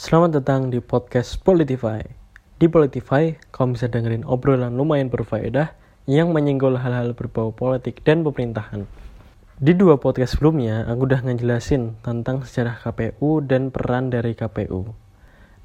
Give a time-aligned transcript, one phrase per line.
[0.00, 2.00] Selamat datang di podcast Politify.
[2.56, 5.76] Di Politify, kamu bisa dengerin obrolan lumayan berfaedah
[6.08, 8.88] yang menyinggol hal-hal berbau politik dan pemerintahan.
[9.60, 14.88] Di dua podcast sebelumnya, aku udah ngejelasin tentang sejarah KPU dan peran dari KPU.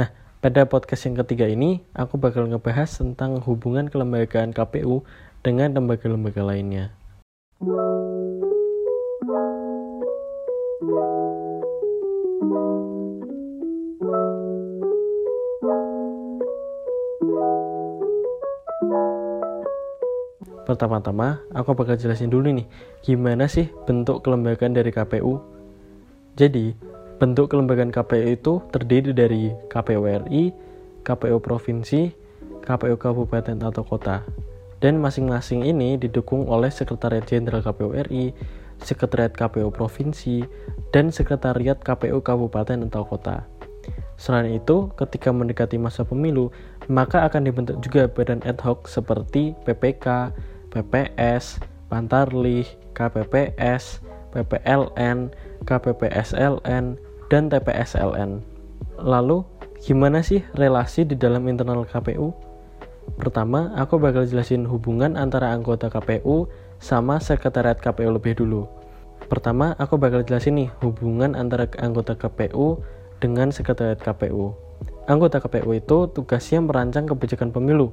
[0.00, 0.08] Nah,
[0.40, 5.04] pada podcast yang ketiga ini, aku bakal ngebahas tentang hubungan kelembagaan KPU
[5.44, 6.96] dengan lembaga-lembaga lainnya.
[20.72, 22.64] Pertama-tama, aku bakal jelasin dulu nih,
[23.04, 25.36] gimana sih bentuk kelembagaan dari KPU.
[26.32, 26.72] Jadi,
[27.20, 30.48] bentuk kelembagaan KPU itu terdiri dari KPU RI,
[31.04, 32.08] KPU Provinsi,
[32.64, 34.24] KPU Kabupaten atau Kota.
[34.80, 38.32] Dan masing-masing ini didukung oleh Sekretariat Jenderal KPU RI,
[38.80, 40.40] Sekretariat KPU Provinsi,
[40.88, 43.44] dan Sekretariat KPU Kabupaten atau Kota.
[44.16, 46.48] Selain itu, ketika mendekati masa pemilu,
[46.88, 50.32] maka akan dibentuk juga badan ad hoc seperti PPK,
[50.72, 51.60] PPS,
[51.92, 52.64] Pantarlih,
[52.96, 54.00] KPPS,
[54.32, 55.28] PPLN,
[55.68, 56.96] KPPSLN,
[57.28, 58.40] dan TPSLN.
[58.96, 59.44] Lalu,
[59.84, 62.32] gimana sih relasi di dalam internal KPU?
[63.20, 66.48] Pertama, aku bakal jelasin hubungan antara anggota KPU
[66.80, 68.64] sama sekretariat KPU lebih dulu.
[69.28, 72.80] Pertama, aku bakal jelasin nih hubungan antara anggota KPU
[73.20, 74.56] dengan sekretariat KPU.
[75.10, 77.92] Anggota KPU itu tugasnya merancang kebijakan pemilu,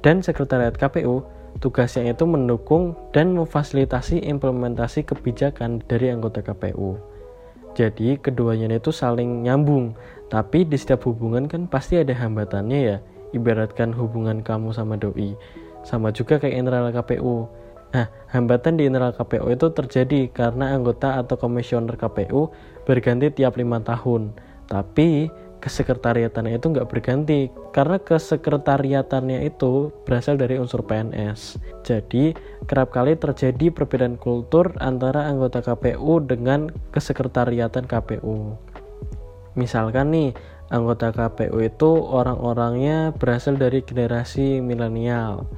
[0.00, 1.24] dan sekretariat KPU
[1.56, 7.00] Tugasnya itu mendukung dan memfasilitasi implementasi kebijakan dari anggota KPU.
[7.76, 9.96] Jadi keduanya itu saling nyambung,
[10.28, 12.96] tapi di setiap hubungan kan pasti ada hambatannya ya.
[13.32, 15.36] Ibaratkan hubungan kamu sama doi,
[15.84, 17.48] sama juga kayak internal KPU.
[17.92, 22.52] Nah, hambatan di internal KPU itu terjadi karena anggota atau komisioner KPU
[22.84, 24.36] berganti tiap lima tahun.
[24.66, 25.28] Tapi
[25.60, 31.58] kesekretariatannya itu nggak berganti karena kesekretariatannya itu berasal dari unsur PNS.
[31.82, 32.36] Jadi
[32.68, 38.56] kerap kali terjadi perbedaan kultur antara anggota KPU dengan kesekretariatan KPU.
[39.56, 40.30] Misalkan nih
[40.68, 45.48] anggota KPU itu orang-orangnya berasal dari generasi milenial.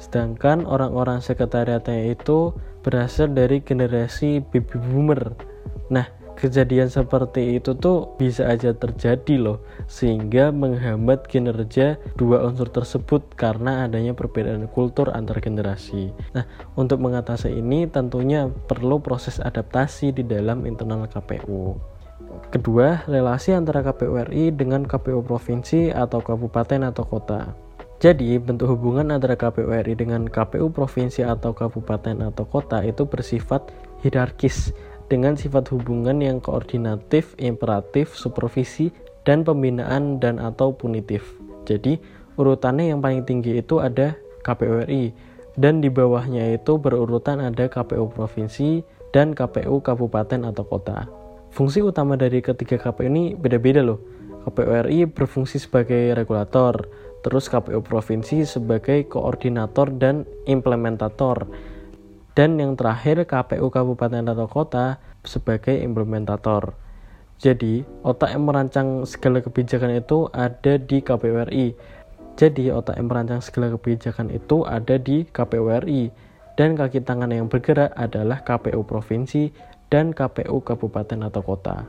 [0.00, 5.36] Sedangkan orang-orang sekretariatnya itu berasal dari generasi baby boomer.
[5.92, 6.08] Nah,
[6.40, 13.84] kejadian seperti itu tuh bisa aja terjadi loh sehingga menghambat kinerja dua unsur tersebut karena
[13.84, 16.08] adanya perbedaan kultur antar generasi.
[16.32, 16.48] Nah,
[16.80, 21.76] untuk mengatasi ini tentunya perlu proses adaptasi di dalam internal KPU.
[22.48, 27.52] Kedua, relasi antara KPU RI dengan KPU provinsi atau kabupaten atau kota.
[28.00, 33.68] Jadi, bentuk hubungan antara KPU RI dengan KPU provinsi atau kabupaten atau kota itu bersifat
[34.00, 34.72] hierarkis
[35.10, 38.94] dengan sifat hubungan yang koordinatif, imperatif, supervisi,
[39.26, 41.36] dan pembinaan dan atau punitif.
[41.66, 41.98] Jadi,
[42.38, 44.14] urutannya yang paling tinggi itu ada
[44.46, 45.12] KPU RI
[45.58, 51.10] dan di bawahnya itu berurutan ada KPU provinsi dan KPU kabupaten atau kota.
[51.50, 53.98] Fungsi utama dari ketiga KPU ini beda-beda loh.
[54.46, 56.88] KPU RI berfungsi sebagai regulator,
[57.20, 61.50] terus KPU provinsi sebagai koordinator dan implementator
[62.40, 64.96] dan yang terakhir KPU kabupaten atau kota
[65.28, 66.72] sebagai implementator.
[67.36, 71.76] Jadi, otak yang merancang segala kebijakan itu ada di KPU RI.
[72.40, 76.08] Jadi, otak yang merancang segala kebijakan itu ada di KPU RI
[76.56, 79.52] dan kaki tangan yang bergerak adalah KPU provinsi
[79.92, 81.84] dan KPU kabupaten atau kota.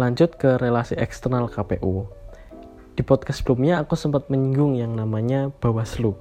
[0.00, 2.08] Lanjut ke relasi eksternal KPU.
[2.96, 6.16] Di podcast sebelumnya aku sempat menyinggung yang namanya Bawaslu.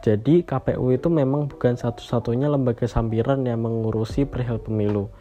[0.00, 5.12] Jadi KPU itu memang bukan satu-satunya lembaga sampiran yang mengurusi perihal pemilu.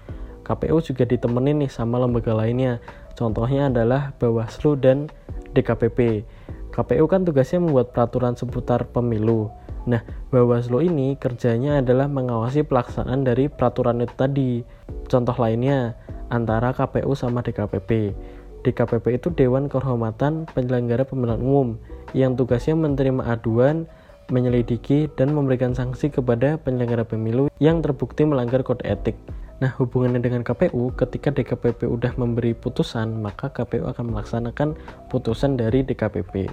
[0.48, 2.80] KPU juga ditemenin nih sama lembaga lainnya.
[3.14, 5.12] Contohnya adalah Bawaslu dan
[5.52, 6.24] DKPP.
[6.72, 9.52] KPU kan tugasnya membuat peraturan seputar pemilu.
[9.84, 10.00] Nah,
[10.32, 14.52] Bawaslu ini kerjanya adalah mengawasi pelaksanaan dari peraturan itu tadi.
[15.12, 16.00] Contoh lainnya
[16.32, 18.16] antara KPU sama DKPP.
[18.64, 21.80] DKPP itu Dewan Kehormatan Penyelenggara Pemilihan Umum
[22.12, 23.88] yang tugasnya menerima aduan
[24.30, 29.18] menyelidiki, dan memberikan sanksi kepada penyelenggara pemilu yang terbukti melanggar kode etik.
[29.60, 34.80] Nah, hubungannya dengan KPU, ketika DKPP udah memberi putusan, maka KPU akan melaksanakan
[35.12, 36.48] putusan dari DKPP.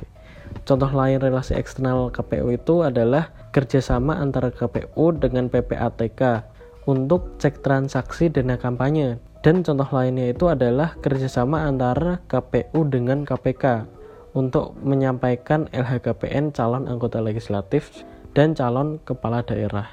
[0.67, 6.43] Contoh lain relasi eksternal KPU itu adalah kerjasama antara KPU dengan PPATK
[6.91, 9.23] untuk cek transaksi dana kampanye.
[9.47, 13.96] Dan contoh lainnya itu adalah kerjasama antara KPU dengan KPK
[14.37, 18.05] untuk menyampaikan LHKPN calon anggota legislatif
[18.37, 19.89] dan calon kepala daerah.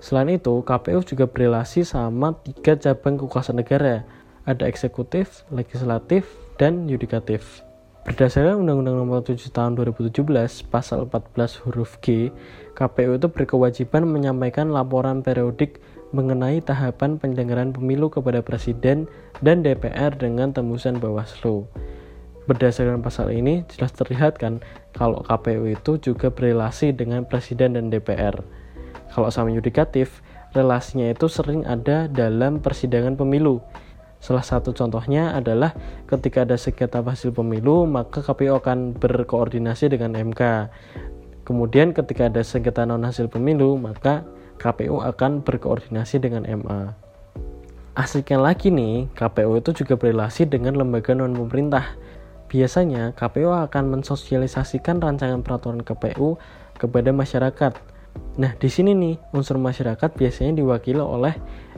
[0.00, 4.08] Selain itu, KPU juga berrelasi sama tiga cabang kekuasaan negara,
[4.48, 6.24] ada eksekutif, legislatif,
[6.56, 7.60] dan yudikatif.
[8.06, 12.30] Berdasarkan Undang-Undang Nomor 7 Tahun 2017 Pasal 14 huruf G,
[12.78, 15.82] KPU itu berkewajiban menyampaikan laporan periodik
[16.14, 19.10] mengenai tahapan penyelenggaraan pemilu kepada Presiden
[19.42, 21.66] dan DPR dengan tembusan Bawaslu.
[22.46, 24.62] Berdasarkan pasal ini jelas terlihat kan
[24.94, 28.38] kalau KPU itu juga berrelasi dengan Presiden dan DPR.
[29.10, 30.22] Kalau sama yudikatif,
[30.54, 33.58] relasinya itu sering ada dalam persidangan pemilu
[34.26, 35.76] Salah satu contohnya adalah
[36.08, 40.72] ketika ada sengketa hasil pemilu, maka KPU akan berkoordinasi dengan MK.
[41.46, 44.26] Kemudian ketika ada sengketa non hasil pemilu, maka
[44.58, 46.96] KPU akan berkoordinasi dengan MA.
[47.94, 51.94] Asiknya lagi nih, KPU itu juga berrelasi dengan lembaga non pemerintah.
[52.46, 56.38] Biasanya KPU akan mensosialisasikan rancangan peraturan KPU
[56.78, 57.72] kepada masyarakat.
[58.40, 61.34] Nah, di sini nih unsur masyarakat biasanya diwakili oleh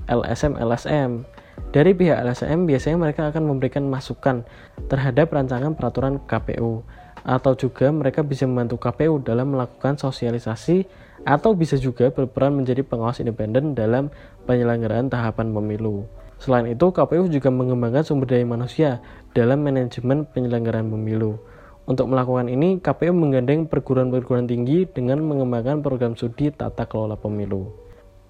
[0.06, 1.24] LSM-LSM.
[1.68, 4.46] Dari pihak LSM biasanya mereka akan memberikan masukan
[4.86, 6.86] terhadap rancangan peraturan KPU
[7.26, 10.86] atau juga mereka bisa membantu KPU dalam melakukan sosialisasi
[11.26, 14.08] atau bisa juga berperan menjadi pengawas independen dalam
[14.46, 16.06] penyelenggaraan tahapan pemilu.
[16.38, 19.02] Selain itu, KPU juga mengembangkan sumber daya manusia
[19.38, 21.38] dalam manajemen penyelenggaraan pemilu.
[21.86, 27.70] Untuk melakukan ini, KPU menggandeng perguruan-perguruan tinggi dengan mengembangkan program studi tata kelola pemilu.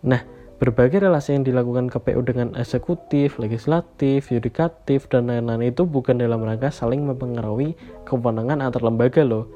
[0.05, 0.21] Nah,
[0.59, 6.75] Berbagai relasi yang dilakukan KPU dengan eksekutif, legislatif, yudikatif, dan lain-lain itu bukan dalam rangka
[6.75, 9.47] saling mempengaruhi kewenangan antar lembaga loh.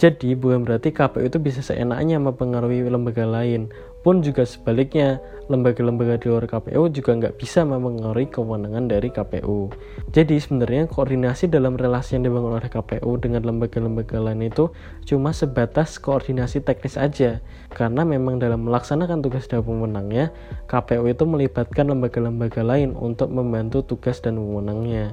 [0.00, 3.68] Jadi bukan berarti KPU itu bisa seenaknya mempengaruhi lembaga lain
[4.08, 5.20] pun juga sebaliknya,
[5.52, 9.68] lembaga-lembaga di luar KPU juga nggak bisa mempengaruhi kewenangan dari KPU.
[10.16, 14.72] Jadi sebenarnya koordinasi dalam relasi yang dibangun oleh KPU dengan lembaga-lembaga lain itu
[15.04, 17.44] cuma sebatas koordinasi teknis aja.
[17.68, 20.32] Karena memang dalam melaksanakan tugas dan pemenangnya,
[20.72, 25.12] KPU itu melibatkan lembaga-lembaga lain untuk membantu tugas dan wewenangnya.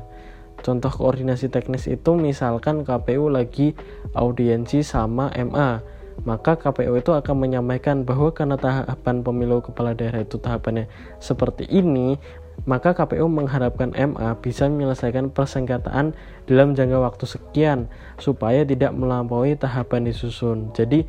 [0.63, 3.75] Contoh koordinasi teknis itu misalkan KPU lagi
[4.15, 5.83] audiensi sama MA
[6.23, 10.87] maka KPU itu akan menyampaikan bahwa karena tahapan pemilu kepala daerah itu tahapannya
[11.19, 12.15] seperti ini,
[12.63, 16.15] maka KPU mengharapkan MA bisa menyelesaikan persengketaan
[16.47, 20.71] dalam jangka waktu sekian supaya tidak melampaui tahapan disusun.
[20.71, 21.03] Jadi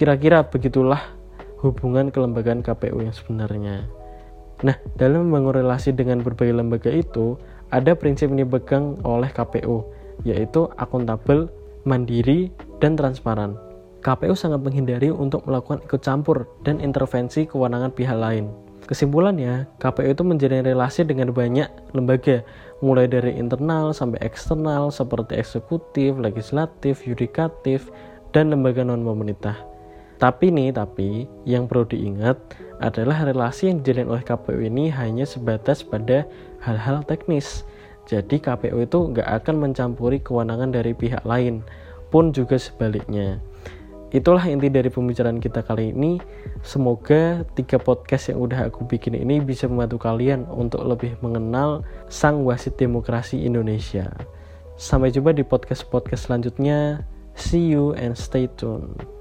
[0.00, 1.04] kira-kira begitulah
[1.60, 3.84] hubungan kelembagaan KPU yang sebenarnya.
[4.64, 7.36] Nah, dalam membangun relasi dengan berbagai lembaga itu,
[7.68, 9.84] ada prinsip yang dipegang oleh KPU,
[10.24, 11.52] yaitu akuntabel,
[11.84, 12.48] mandiri,
[12.80, 13.65] dan transparan.
[14.06, 18.54] KPU sangat menghindari untuk melakukan ikut campur dan intervensi kewenangan pihak lain.
[18.86, 22.46] Kesimpulannya, KPU itu menjalin relasi dengan banyak lembaga,
[22.78, 27.90] mulai dari internal sampai eksternal seperti eksekutif, legislatif, yudikatif,
[28.30, 29.58] dan lembaga non-pemerintah.
[30.22, 32.38] Tapi nih, tapi yang perlu diingat
[32.78, 36.22] adalah relasi yang dijalin oleh KPU ini hanya sebatas pada
[36.62, 37.66] hal-hal teknis.
[38.06, 41.66] Jadi KPU itu nggak akan mencampuri kewenangan dari pihak lain,
[42.14, 43.42] pun juga sebaliknya.
[44.14, 46.22] Itulah inti dari pembicaraan kita kali ini.
[46.62, 52.46] Semoga tiga podcast yang udah aku bikin ini bisa membantu kalian untuk lebih mengenal sang
[52.46, 54.14] wasit demokrasi Indonesia.
[54.78, 57.02] Sampai jumpa di podcast-podcast selanjutnya.
[57.34, 59.15] See you and stay tuned.